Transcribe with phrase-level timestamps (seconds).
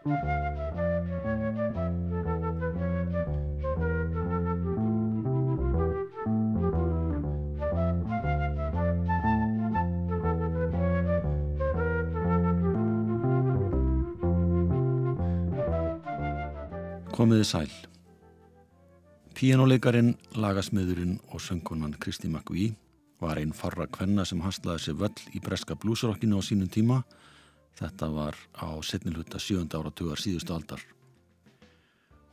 [0.00, 0.14] Komiði
[17.44, 17.68] sæl.
[19.36, 22.72] Píjánuleikarin, lagasmiðurinn og söngunan Kristi McVie
[23.20, 27.02] var einn farra kvenna sem haslaði sér völl í breska blúsrokkinu á sínum tíma.
[27.80, 30.82] Þetta var á setniluta sjönda áratugar síðustu aldar.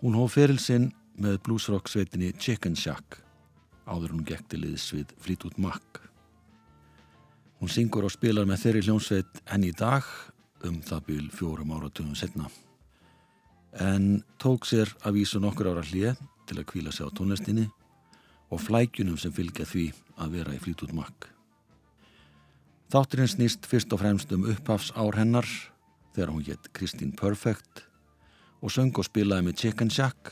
[0.04, 3.22] Hún hóf feril sinn með blúsrokk sveitinni Chicken Shack
[3.88, 6.04] áður hún gekti liðs við Fleetwood Mac.
[7.58, 10.06] Hún syngur og spilar með þeirri hljónsveit enn í dag
[10.68, 12.52] um það byl fjórum áratugum setna
[13.80, 16.18] en tók sér að vísu nokkur ára hlið
[16.50, 17.68] til að kvíla sig á tónlistinni
[18.50, 19.88] og flækjunum sem fylgja því
[20.18, 21.37] að vera í flýtút makk.
[22.88, 25.48] Þátturinn snýst fyrst og fremst um upphafs ár hennar
[26.16, 27.84] þegar hún gett Kristín Perfect
[28.64, 30.32] og söng og spilaði með Chicken Shack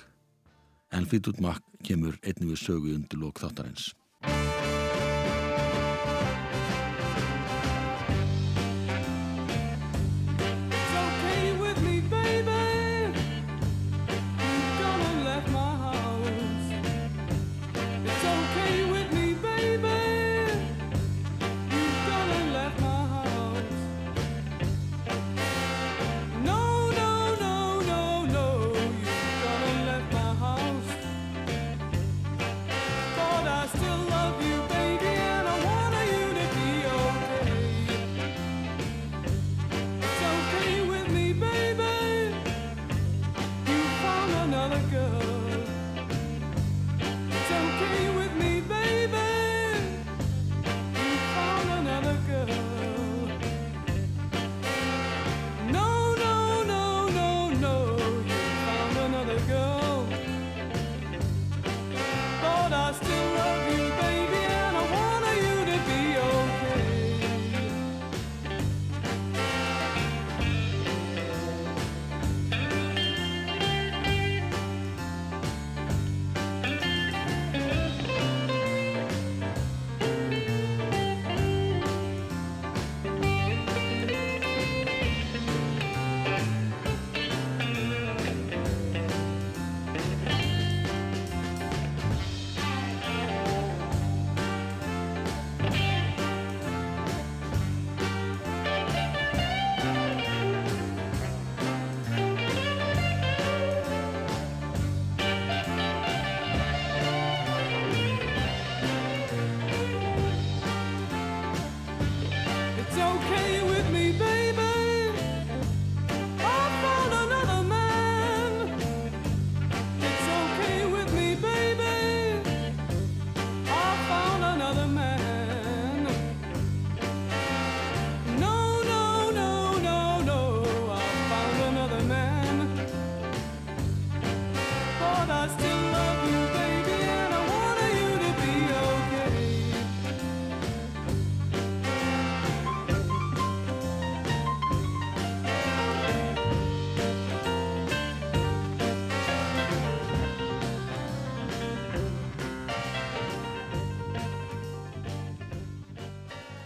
[0.96, 3.92] en flýtút makk kemur einnig við sögu undir lók þáttarins.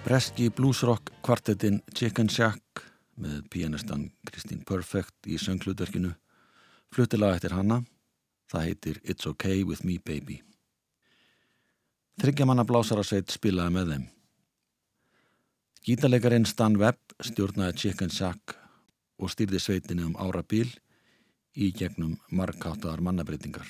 [0.10, 2.80] Breski bluesrock kvartetin Chicken Shack
[3.22, 6.16] með pianistan Kristín Perfect í söngluðverkinu
[6.90, 7.78] fluttilega eftir hanna
[8.50, 10.40] það heitir It's OK With Me Baby.
[12.18, 14.08] Þryggjamanna blásarasveit spilaði með þeim.
[15.86, 18.56] Gítarleikarin Stan Webb stjórnaði Chicken Shack
[19.22, 20.72] og stýrði sveitinni um ára bíl
[21.54, 23.70] í gegnum markáttaðar mannabreitingar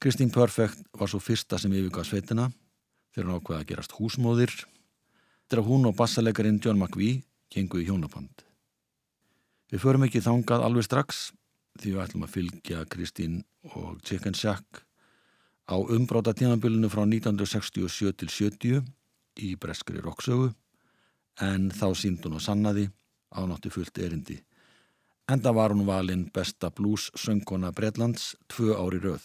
[0.00, 2.48] Kristín Perfect var svo fyrsta sem yfirgað sveitina
[3.14, 4.54] þegar hann ákveði að gerast húsmóðir
[5.50, 8.44] að hún og bassalegarin John McVie kengu í hjónaband.
[9.70, 11.30] Við förum ekki þangað alveg strax
[11.80, 13.40] því við ætlum að fylgja Kristín
[13.74, 14.84] og Chicken Shack
[15.70, 18.86] á umbráta tímanbylunu frá 1967 til 70
[19.42, 20.52] í breskri roksögu
[21.42, 22.88] en þá sínd hún og sannaði
[23.30, 24.40] ánáttu fullt erindi.
[25.30, 29.22] Enda var hún valinn besta blues söngkona Breitlands tvö ári rauð.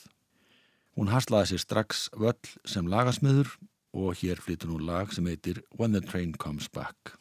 [0.96, 3.50] Hún haslaði sér strax völl sem lagasmiður
[3.96, 7.16] og hér flytur nú lag sem heitir When the Train Comes Back.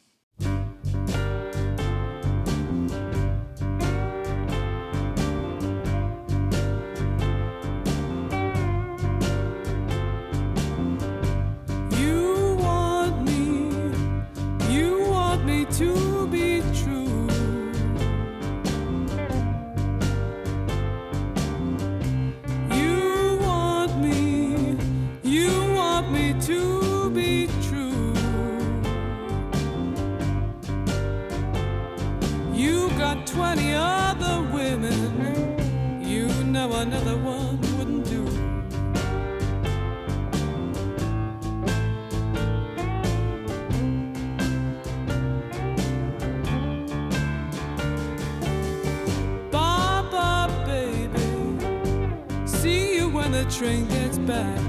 [53.57, 54.59] Train gets back.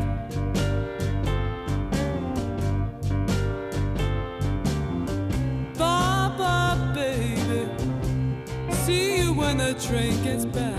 [5.76, 7.68] Baba, baby,
[8.84, 10.75] see you when the train gets back.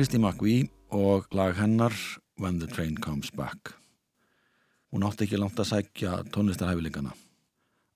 [0.00, 0.64] Kristi McVie
[0.96, 1.92] og lag hennar
[2.40, 3.74] When the Train Comes Back.
[4.88, 7.12] Hún átti ekki langt að sækja tónlistarhæfileikana.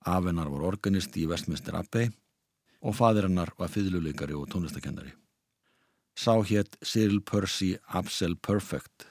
[0.04, 2.10] Afennar var organist í Westminster Abbey
[2.84, 5.14] og fadir hennar var fyrirluleikari og tónlistakennari.
[6.12, 9.08] Sá hétt Cyril Percy Absel Perfect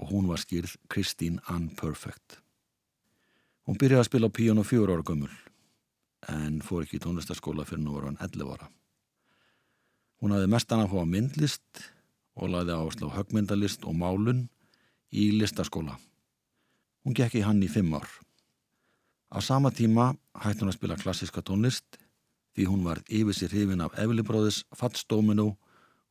[0.00, 2.40] og hún var skýrð Christine Ann Perfect.
[3.68, 5.36] Hún byrjaði að spila á píjónu fjóru ára gömul
[6.32, 8.72] en fór ekki í tónlistaskóla fyrir nú var hann 11 ára.
[10.20, 11.84] Hún hafði mestan að fá myndlist
[12.36, 14.44] og laði áherslu á högmyndalist og málun
[15.10, 15.96] í listaskóla.
[17.04, 18.08] Hún gekk í hann í fimm ár.
[19.32, 22.00] Á sama tíma hætti hún að spila klassiska tónlist
[22.54, 23.96] því hún var yfir sér hrifin af
[24.26, 25.56] Brothers, Fats Domino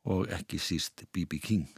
[0.04, 1.38] og ekki síst B.B.
[1.38, 1.68] King.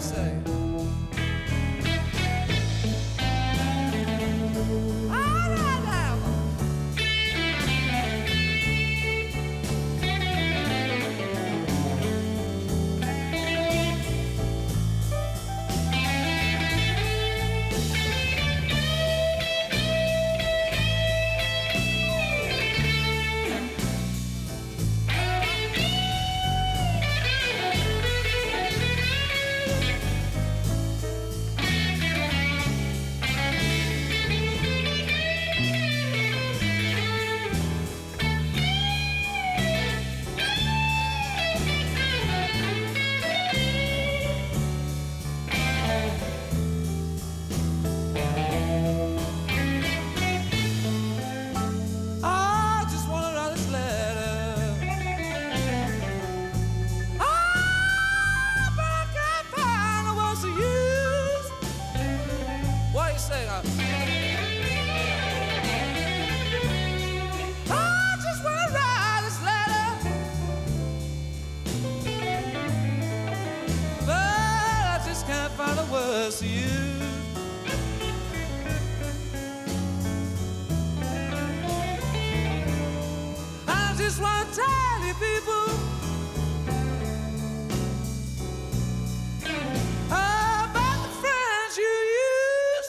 [0.00, 0.47] say?
[84.16, 84.22] To
[84.56, 85.68] tell you people
[90.06, 91.94] about the friends you
[92.30, 92.88] use.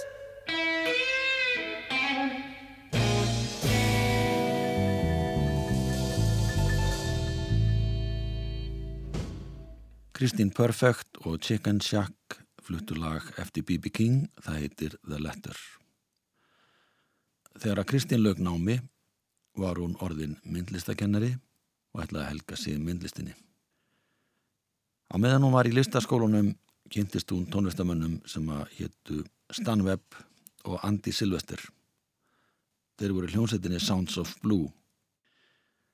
[10.14, 12.14] Kristín Perfect og Chicken Shack
[12.64, 13.90] fluttu lag eftir B.B.
[13.90, 15.60] King, það heitir The Letter.
[17.60, 18.80] Þegar að Kristín lög námi
[19.58, 21.34] var hún orðin myndlistakennari
[21.94, 23.34] og ætlaði að helga sig myndlistinni.
[25.10, 26.54] Á meðan hún var í listaskólunum
[26.90, 30.18] kynntist hún tónlistamönnum sem að héttu Stan Webb
[30.66, 31.62] og Andy Sylvester.
[33.00, 34.70] Þeir voru hljómsettinni Sounds of Blue.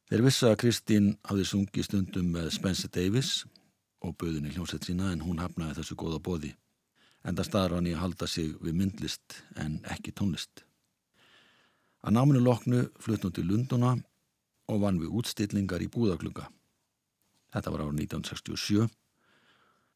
[0.10, 3.46] Þeir vissu að Kristín hafði sungið stundum með Spencer Davis
[4.04, 6.52] og bauðinni hljómsett sína en hún hafnaði þessu góða bóði.
[7.26, 10.65] Enda staðar hann í að halda sig við myndlist en ekki tónlist.
[12.06, 13.96] Að náminu loknu flutt hún til Lunduna
[14.70, 16.46] og vann við útstillingar í búðaklunga.
[17.56, 18.86] Þetta var árið 1967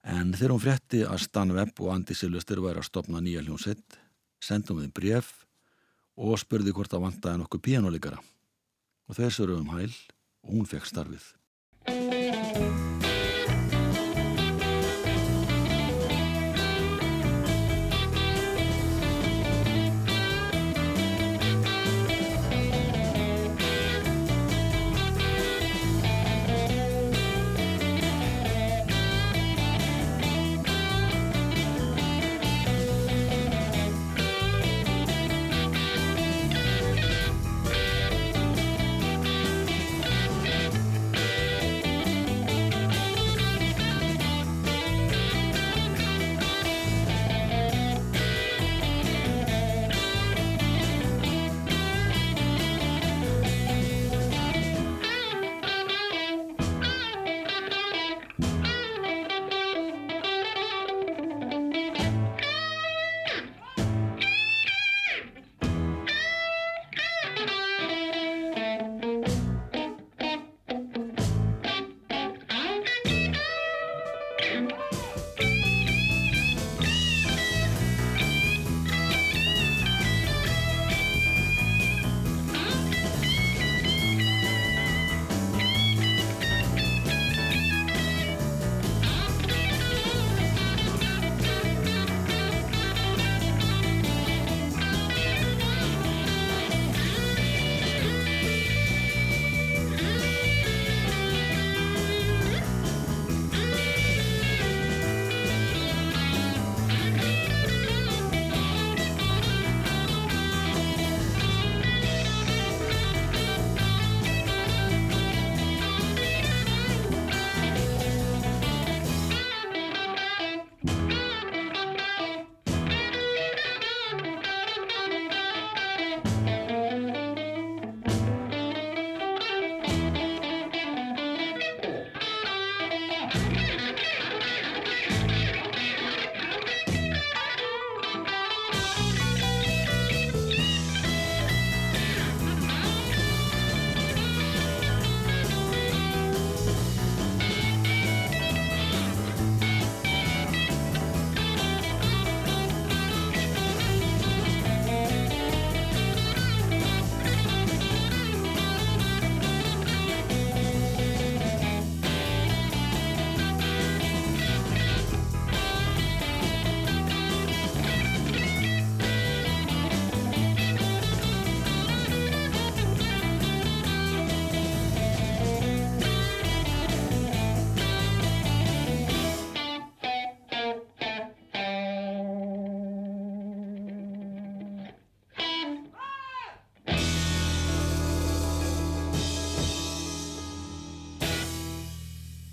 [0.09, 3.99] en þegar hún frétti að Stan Webb og Andy Silvester væri að stopna nýja hljómsett
[4.41, 5.33] sendum við bref
[6.19, 8.21] og spurði hvort það vantaði nokkuð píjánuleikara
[9.09, 11.33] og þeir söru um hæl og hún fekk starfið.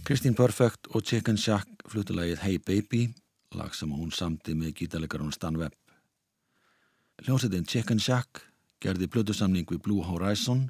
[0.07, 3.09] Kristín Perfect og Chicken Shack flutulagið Hey Baby,
[3.59, 5.75] lag sem hún samti með gítarleikarinn Stan Webb.
[7.25, 8.45] Hljómsveitin Chicken Shack
[8.79, 10.69] gerði blödusamning við Blue Horizon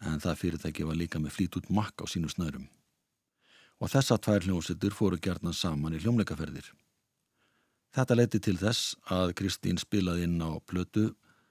[0.00, 2.64] en það fyrirtæki var líka með flýtút makk á sínu snörum.
[3.84, 6.72] Og þessa tvær hljómsveitur fóru gerðna saman í hljómleikaferðir.
[7.92, 11.10] Þetta leiti til þess að Kristín spilaði inn á blödu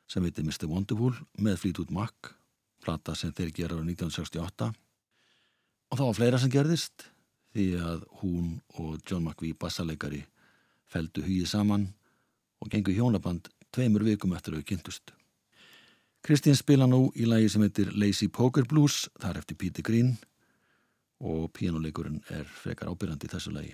[0.09, 0.65] sem heiti Mr.
[0.65, 2.33] Wonderful með flýtút makk,
[2.81, 4.73] plata sem þeir gera á 1968
[5.91, 7.07] Og þá var fleira sem gerðist
[7.55, 10.23] því að hún og John McVie bassaleikari
[10.87, 11.87] feldu hugið saman
[12.61, 15.13] og gengu hjónaband tveimur vikum eftir að þau kynntust.
[16.25, 20.17] Kristín spila nú í lagi sem heitir Lazy Poker Blues, þar eftir Peter Green
[21.23, 23.73] og píjánuleikurinn er frekar ábyrjandi í þessu lagi.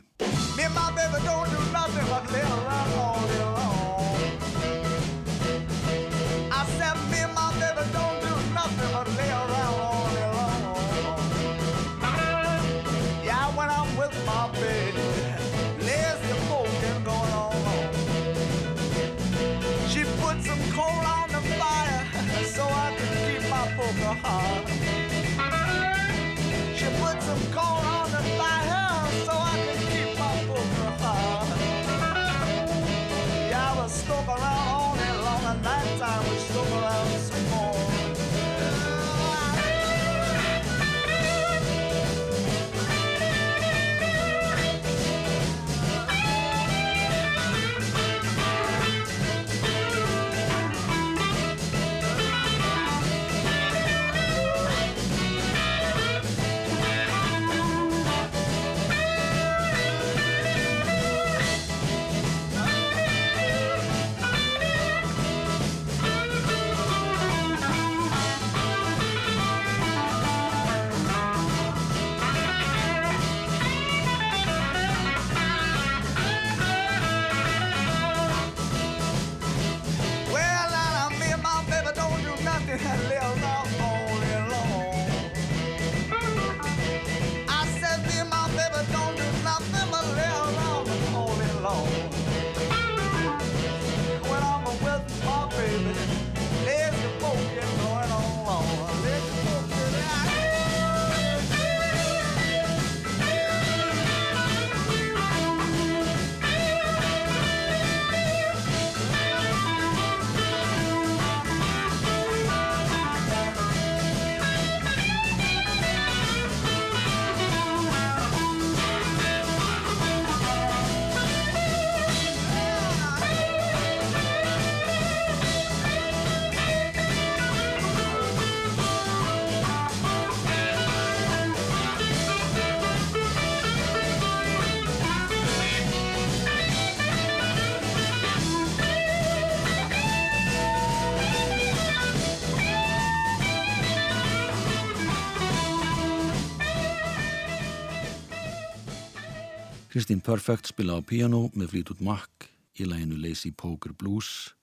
[149.93, 152.47] Kristín Perfect spila á piano með Fleetwood Mac
[152.81, 154.55] í læginu Lazy Poker Blues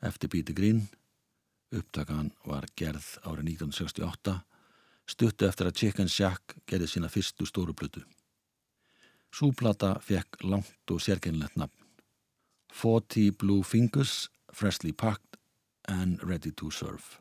[0.00, 0.86] eftir Peter Green.
[1.68, 4.38] Upptakan var gerð árið 1968,
[5.04, 8.06] stuttu eftir að Chicken Shack gerði sína fyrstu stóru plötu.
[9.28, 11.76] Súplata fekk langt og sérkennilegt nafn.
[12.72, 15.36] 40 Blue Fingers, Freshly Packed
[15.84, 17.20] and Ready to Serve.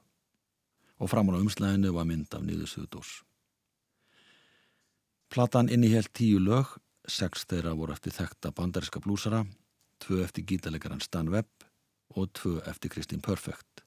[0.96, 3.18] Og framar á umslæðinu var mynd af niðursuðdós.
[5.28, 9.44] Platan innihjælt tíu lög sex þeirra voru eftir þekta bandariska blúsara,
[10.00, 11.68] tvö eftir gítalegaran Stan Webb
[12.16, 13.84] og tvö eftir Kristín Perfect.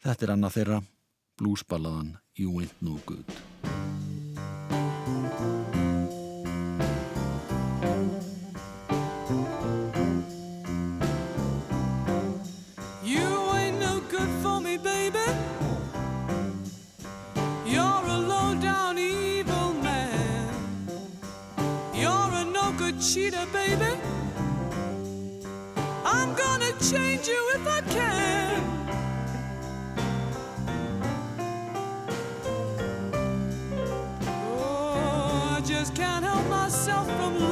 [0.00, 0.80] Þetta er annað þeirra,
[1.40, 3.79] blúsballaðan You Ain't No Good.
[23.30, 24.00] Cheater, baby.
[26.04, 28.62] I'm gonna change you if I can.
[34.26, 37.49] Oh, I just can't help myself from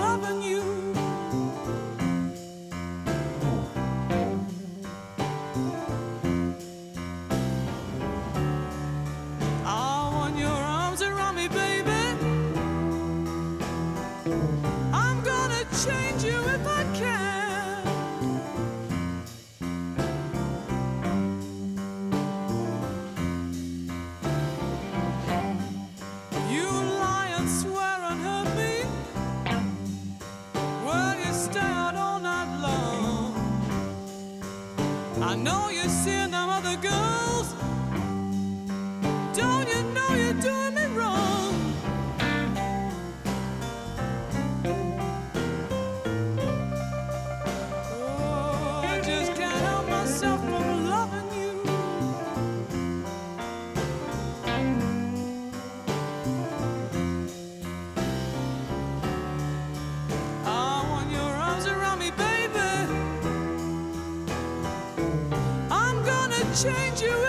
[66.63, 67.28] change you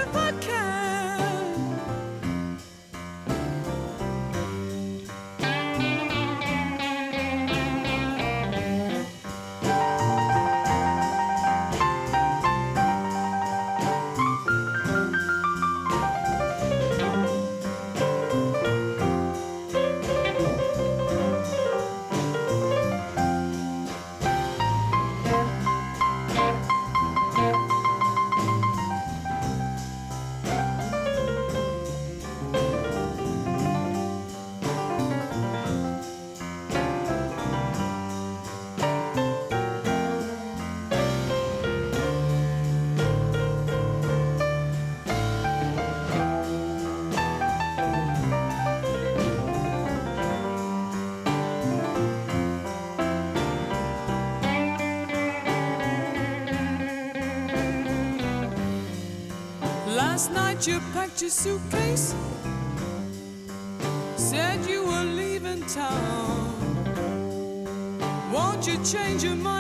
[60.68, 62.14] you packed your suitcase,
[64.18, 66.56] said you were leaving town.
[68.34, 69.59] Won't you change your mind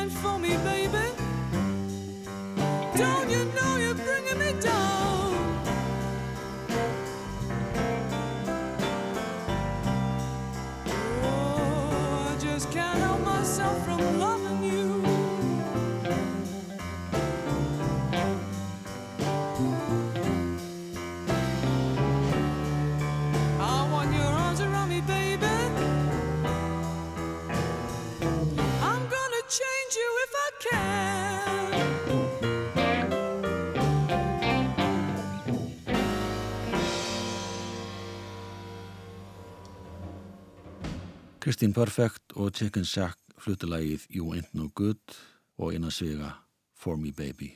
[41.40, 45.16] Kristín Perfect og Chicken Shack flutulagið You Ain't No Good
[45.58, 46.34] og innan svega
[46.76, 47.54] For Me Baby.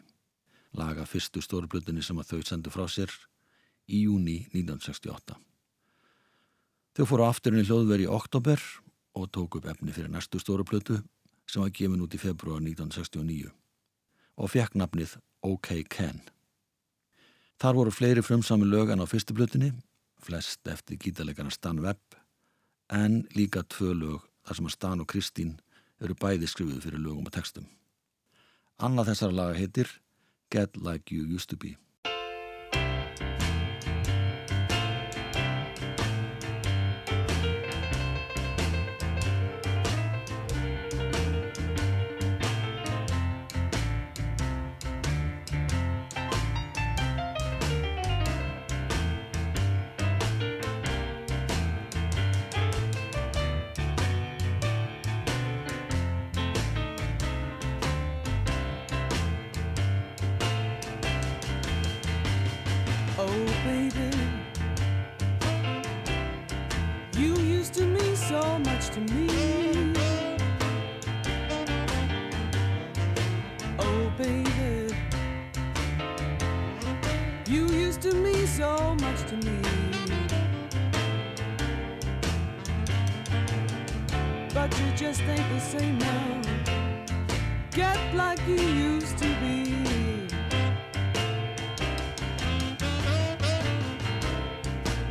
[0.74, 3.12] Laga fyrstu stórublutinni sem að þau sendu frá sér
[3.92, 5.36] í júni 1968.
[6.96, 8.63] Þau fóru afturinn í hljóðveri í oktober
[9.20, 11.04] og tók upp efni fyrir næstu stórublutu
[11.48, 13.52] sem var gefin út í februar 1969
[14.38, 16.22] og fekk nafnið OK Ken.
[17.62, 19.72] Þar voru fleiri frumsami lög en á fyrstu blutinni,
[20.24, 22.18] flest eftir gítarleikana Stan Webb
[22.90, 25.54] en líka tvö lög þar sem að Stan og Kristín
[26.04, 27.68] eru bæði skrifuð fyrir lögum og textum.
[28.84, 29.92] Annað þessara laga heitir
[30.52, 31.78] Get Like You Used To Be.
[85.04, 86.42] Just ain't the same now.
[87.72, 89.76] Get like you used to be.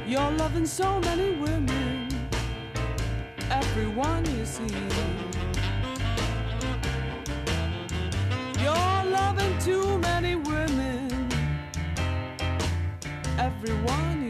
[0.07, 2.09] You're loving so many women,
[3.50, 4.74] everyone you see.
[8.64, 11.28] You're loving too many women,
[13.38, 14.21] everyone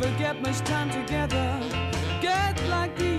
[0.00, 1.60] never get much time together,
[2.22, 3.09] get like you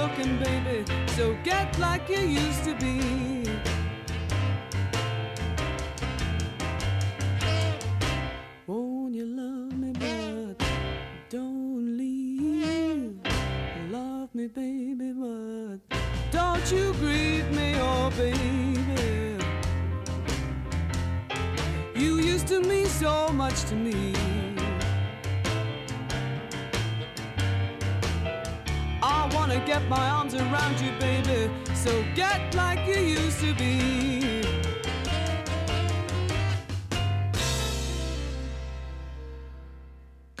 [0.00, 0.84] looking, baby.
[1.16, 3.39] So get like you used to be.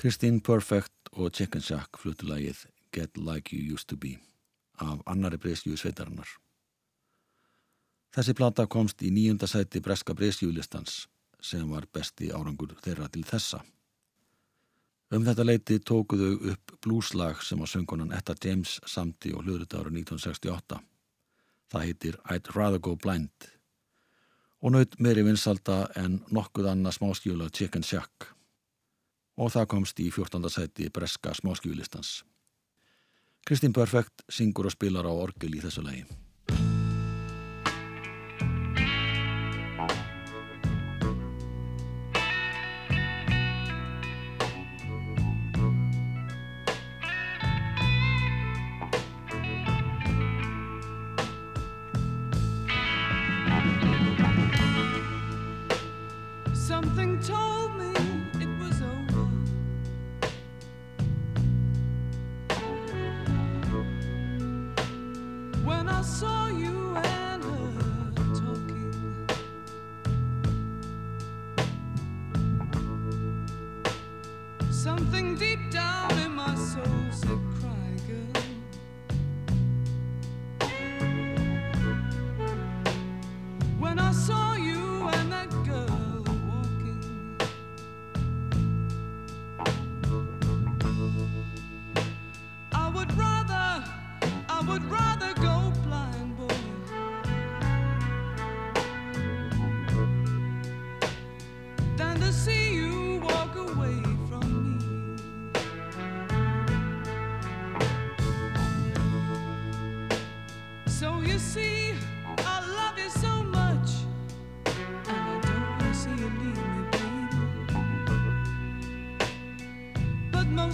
[0.00, 2.62] Kristín Perfect og Chicken Shack flutulagið
[2.96, 4.14] Get Like You Used To Be
[4.80, 6.30] af annari breyskjú sveitarinnar.
[8.16, 11.02] Þessi plata komst í nýjunda sæti breska breyskjúlistans
[11.44, 13.60] sem var besti árangur þeirra til þessa.
[15.12, 19.92] Um þetta leiti tókuðu upp blúslag sem á söngunan Etta James samti og hljóðrita ára
[19.92, 20.80] 1968.
[21.68, 23.52] Það heitir I'd Rather Go Blind
[24.64, 28.32] og naut meiri vinsalda en nokkuð annað smáskjöla Chicken Shack
[29.40, 30.50] og það komst í 14.
[30.52, 32.20] sæti breska smáskjúlistans.
[33.48, 36.04] Kristín Perfect syngur og spilar á orgel í þessu lagi.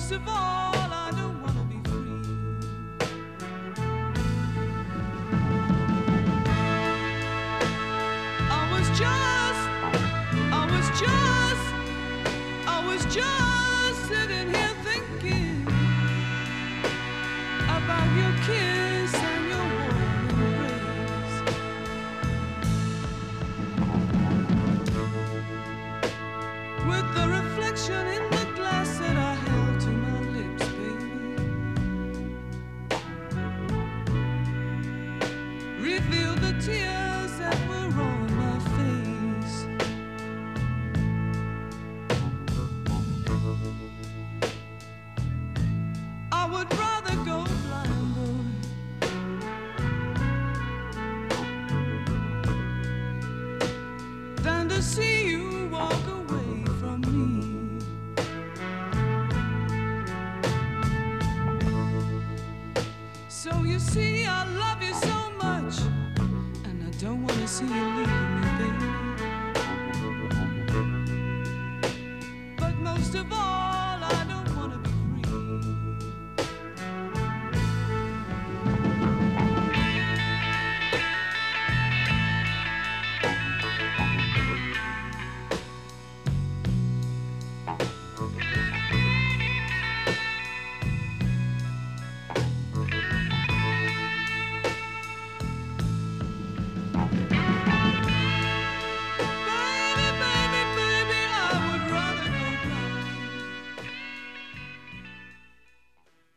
[0.09, 0.76] 我们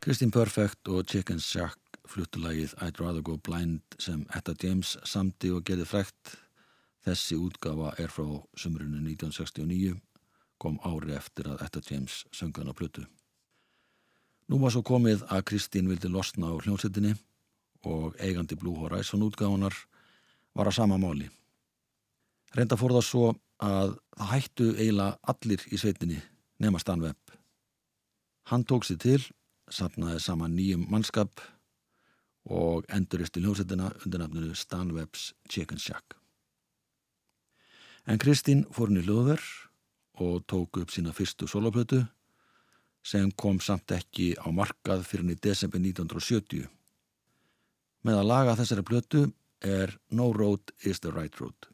[0.10, 5.62] Kristín Perfect og Chicken Shack fluttulagið I'd Rather Go Blind sem Etta James samti og
[5.68, 6.32] gerði frækt.
[7.06, 8.26] Þessi útgafa er frá
[8.58, 9.94] sumrunu 1969,
[10.58, 13.06] kom ári eftir að Etta James söngan á plötu.
[14.50, 17.14] Nú var svo komið að Kristín vildi losna á hljónsettinni
[17.86, 19.78] og eigandi Blue Horizon útgáfanar
[20.58, 21.30] var að sama máli.
[22.58, 23.28] Reynda fór það svo
[23.62, 26.24] að það hættu eiginlega allir í sveitinni
[26.58, 27.20] nema Stanweb.
[28.50, 29.22] Hann tók sér til,
[29.74, 31.42] sapnaði saman nýjum mannskap
[32.50, 36.16] og enduristi hljómsettina undir nafninu Stanwebs Chicken Shack.
[38.10, 39.42] En Kristín fór henni hljóðver
[40.20, 42.02] og tók upp sína fyrstu soloplötu
[43.06, 46.68] sem kom samt ekki á markað fyrir henni í desember 1970.
[48.04, 49.26] Með að laga þessari plötu
[49.62, 51.70] er No Road is the Right Road.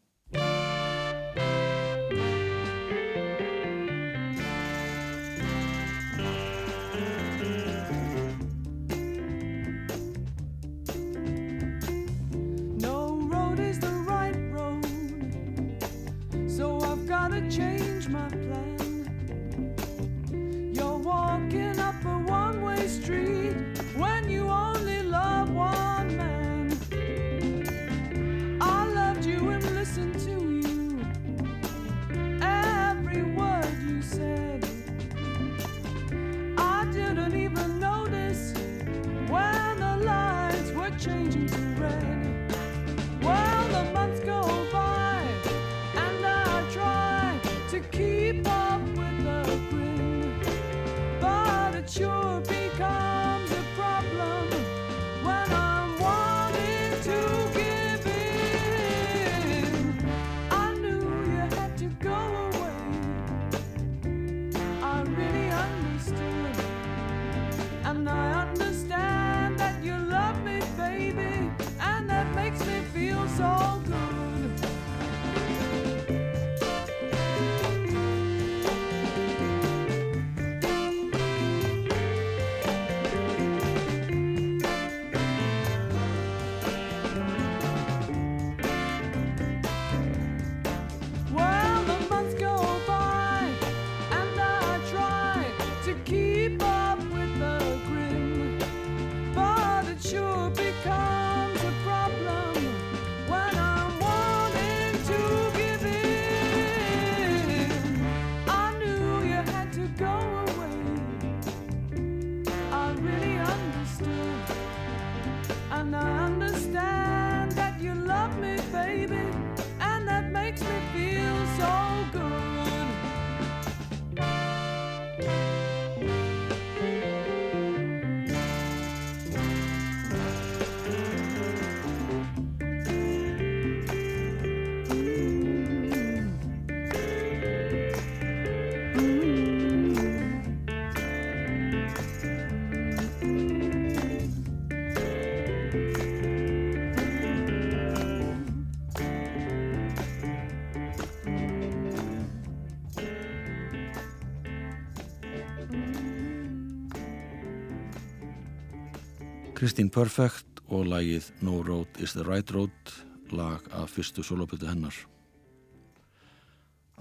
[159.65, 162.91] Kristín Perfect og lagið No Road is the Right Road
[163.33, 164.93] lag af fyrstu soloputu hennar.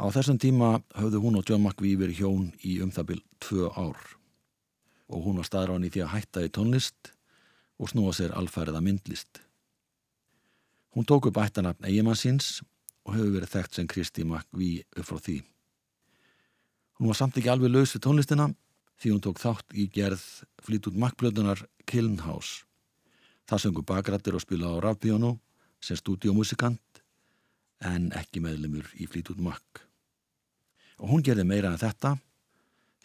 [0.00, 3.68] Á þessum tíma höfðu hún og John McVie verið hjón í um það byrj tvö
[3.68, 4.00] ár
[5.12, 7.12] og hún var staðrán í því að hætta í tónlist
[7.76, 9.44] og snúa sér alfærið að myndlist.
[10.96, 12.62] Hún tók upp ættanafn eigimann síns
[13.04, 15.42] og hefur verið þekkt sem Kristi McVie upp frá því.
[16.96, 18.54] Hún var samt ekki alveg laus við tónlistina
[19.01, 20.22] því hún tók þátt í gerð
[20.64, 22.64] flýt út makkblöðunar Kiln House.
[23.49, 25.34] Það söngu bakrættir og spila á rafbíónu
[25.84, 27.03] sem stúdíómusikant
[27.84, 29.82] en ekki meðlemur í flýt út makk.
[31.03, 32.16] Og hún gerði meira en þetta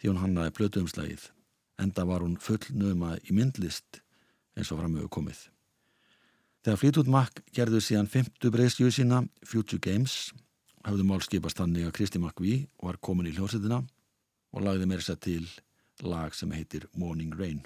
[0.00, 1.28] því hún hannaði blötuumslægið
[1.80, 4.02] enda var hún fullnöma í myndlist
[4.56, 5.40] eins og framöfu komið.
[6.60, 10.34] Þegar Fleetwood Mac gerðu síðan 50 breyðskjöðu sína Future Games
[10.84, 13.80] hafði mál skipast þannig að Kristi McVie var komin í hljósetina
[14.52, 15.46] og lagði meira sér til
[16.02, 17.62] lag sem heitir Morning Rain.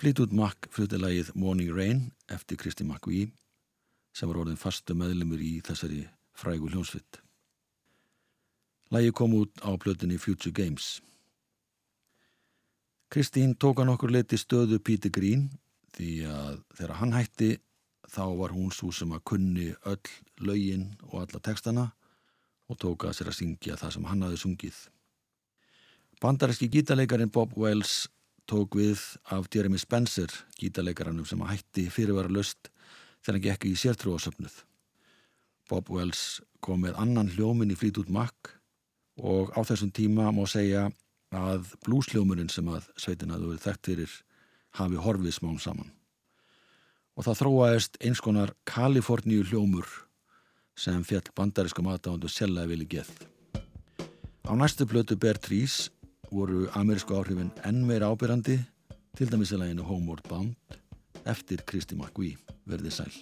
[0.00, 1.98] Fleetwood Mac flutti lagið Morning Rain
[2.32, 3.26] eftir Kristi McVie
[4.16, 6.06] sem var orðin fastu meðlumur í þessari
[6.40, 7.18] frægu hljónsvitt.
[8.88, 11.02] Lagið kom út á plötunni Future Games.
[13.12, 15.50] Kristín tók hann okkur leti stöðu Peter Green
[15.92, 17.50] því að þegar hann hætti
[18.08, 21.84] þá var hún svo sem að kunni öll lögin og alla textana
[22.72, 24.80] og tók að sér að syngja það sem hann hafi sungið.
[26.24, 28.08] Bandaríski gítarleikarin Bob Wells
[28.50, 32.70] tók við af Jeremy Spencer, gítarleikaranum sem hætti fyrirvara löst
[33.22, 34.56] þegar hann gekk í sértrúasöfnuð.
[35.70, 38.56] Bob Wells kom með annan hljómin í Fleetwood Mac
[39.20, 40.88] og á þessum tíma má segja
[41.30, 44.18] að blúsljómurinn sem að sveitin að þú verið þekkt fyrir
[44.80, 45.92] hafi horfið smán saman.
[47.14, 49.86] Og það þróaðist eins konar Kaliforníu hljómur
[50.78, 53.10] sem fjall bandaríska matáðundu seljaði vilji geð.
[54.42, 55.90] Á næstu blötu Bear Trees
[56.30, 58.58] voru amerísku áhrifin enn meira ábyrrandi
[59.18, 60.78] til dæmis að læginu Homeward Bound
[61.28, 62.38] eftir Kristi McVie
[62.70, 63.14] verði sæl.